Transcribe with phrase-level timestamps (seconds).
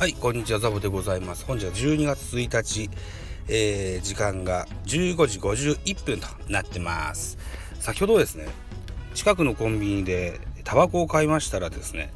[0.00, 1.44] はい、こんにちは、ザボでございます。
[1.44, 2.88] 本日は12月1日、
[3.48, 7.36] えー、時間が15時51分となってます。
[7.80, 8.48] 先ほどですね、
[9.12, 12.14] 近くのコンビニでタバコを買いましたらですね、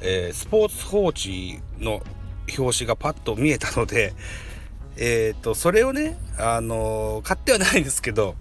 [0.00, 2.04] えー、スポーツ報知の
[2.56, 4.14] 表紙がパッと見えたので、
[4.96, 8.36] えっ、と、それをね、あの、買ってはないんですけど、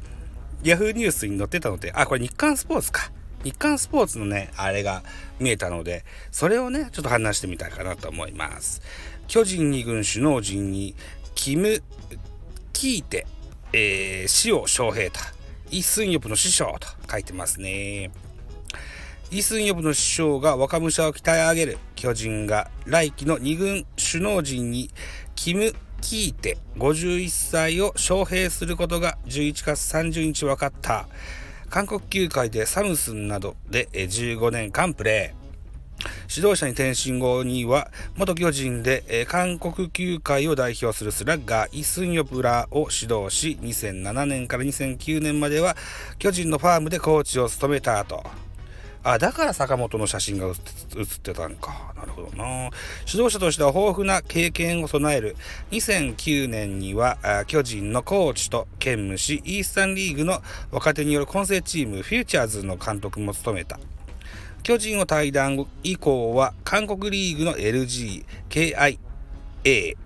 [0.64, 3.12] ヤフーニュースに載ってたので、あ、これ日刊スポーツか。
[3.44, 5.04] 日刊スポーツのね、あれが
[5.40, 8.82] 見えたので、それをね、ちょっと話してみたいかなと思います。
[9.28, 10.96] 巨人2軍首脳陣に、
[11.36, 11.82] キム・
[12.72, 13.28] キーテ、
[13.74, 15.20] えー、塩翔平と、
[15.72, 18.12] イ・スンヨプの師匠と書いてますね。
[19.32, 24.92] イ・スンヨプの師匠が若武者を鍛え上げる巨人が来季の2軍首脳陣に
[25.34, 31.08] キム・キーテ51歳を招聘することが11月30日分かった。
[31.74, 35.44] 韓国球界でサムスンなどで15年間プレー。
[36.30, 45.76] 指導者に転身後には元巨人でえ韓国球界を代表するスラッガーイ・スンヨプラを指導し2007年から2009年までは
[46.20, 48.24] 巨人のファームでコーチを務めた後
[49.04, 50.62] あ、だから坂本の写真が写
[51.18, 51.94] ってたんか。
[51.98, 52.70] なるほどな。
[53.06, 55.36] 指導者としては豊富な経験を備える。
[55.72, 63.78] 2009年には巨人のコーチと兼務し、イースタンリーグの若手による混成チーム、フューチャーズの監督も務めた。
[64.64, 68.98] 巨人を退団以降は韓国リーグの LG、KIA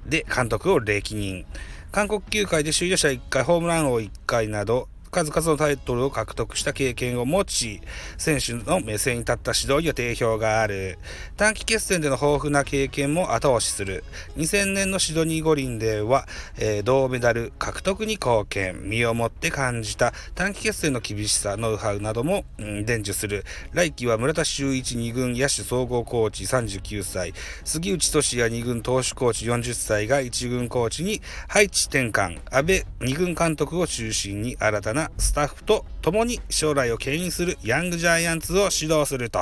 [0.07, 1.45] で監督を歴任。
[1.91, 7.81] 韓国球界で首位打者1回、ホームラン王1回など、数々のタイトルを獲得した経験を持ち、
[8.17, 10.99] 選手の目線に立った指導には定評がある。
[11.35, 14.03] 短期決戦での豊富な経験も後押しする。
[14.37, 18.89] 2000年のシドニー五輪では、えー、銅メダル獲得に貢献。
[18.89, 23.45] 身をもって感じた短期決戦の厳しさ、ノウハウなども、うん、伝授する。
[23.71, 32.39] 来季は村田修一二軍野手総合コーチ39歳、杉内俊也二軍投手コーチ40歳が一軍コーチに配置転換。
[32.51, 39.39] 安倍二軍監督を中心に新たなスタッフと共に将来を牽引するヤングジャイアンツを指導すると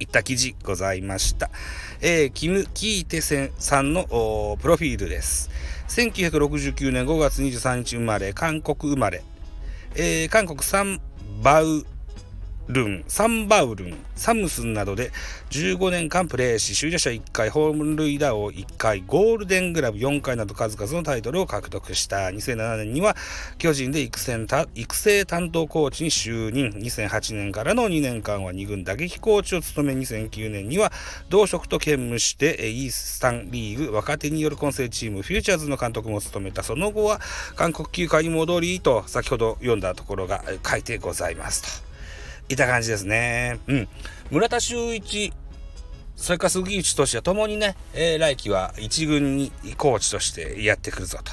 [0.00, 1.50] いった記事ございました。
[2.00, 4.04] えー、キム・キーテセンさんの
[4.60, 5.50] プロフィールです。
[5.88, 9.22] 1969年5月23日生まれ、韓国生まれ、
[9.94, 11.00] えー、韓国サン
[11.42, 11.84] バウ
[12.68, 15.10] ルン、サンバウルン、サムスンなどで
[15.50, 22.28] 15年間プレーし、首位打者1回、ホーム塁打王1回、ゴールデングラブ4回など数々のタイトルを獲得した。
[22.28, 23.16] 2007年には
[23.56, 26.70] 巨人で育成育成担当コーチに就任。
[26.72, 30.92] 2008年からの2年間は2軍打撃コーチを務め、2009年には
[31.30, 36.62] 同職と兼務して、イースタンリーグ若手による混成チーム、フューチャーズの監督も務めた。
[36.62, 37.20] その後は
[37.56, 41.87] 韓国球界に戻りと、先ほど読んだところが書いてございますと。
[42.48, 43.58] いた感じですね。
[43.66, 43.88] うん。
[44.30, 45.32] 村田修一、
[46.16, 51.32] それから杉内俊也ともにね、えー、来季は一軍にコーチとしてやってくるぞと。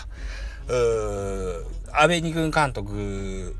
[0.67, 3.55] う安倍二軍監督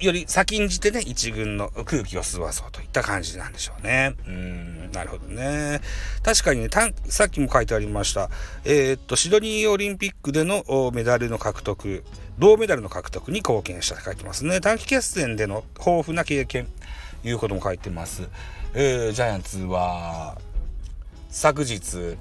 [0.00, 4.14] より先んじてね、一軍の空気を吸わそうといった感じなんでしょうね。
[4.26, 5.80] うん、なるほどね。
[6.22, 6.68] 確かにね、
[7.08, 8.28] さっきも書いてありました。
[8.64, 12.04] えー、っと、シドニーオリンピックでのメダルの獲得、
[12.38, 14.60] 銅メダルの獲得に貢献したと書いてますね。
[14.60, 16.68] 短期決戦での豊富な経験、
[17.24, 18.28] いうことも書いてます。
[18.74, 20.38] えー、ジャイアンツは、
[21.30, 22.16] 昨日、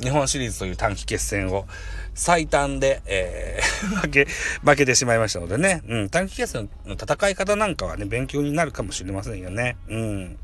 [0.00, 1.66] 日本シリーズという短期決戦を
[2.14, 3.49] 最短で、えー、
[3.86, 4.28] 負け、
[4.64, 9.76] 負けてしまいましたのでね、うん、短期決戦の戦い方なんかはね、勉強になるかもしれませんよね。
[9.88, 10.38] うん。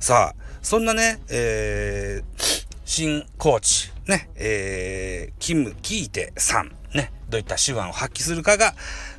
[0.00, 8.74] さあ、そんなね、えー、新コーチ、ね、えー、キム・キーテさん、ね、どういった手腕を発揮するかが、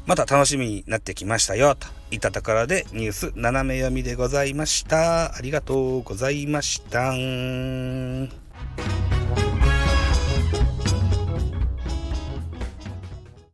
[0.06, 5.36] また楽しみになってきましたよ、といったところでニュース斜め読みでございました。
[5.36, 7.12] ありがとうございました。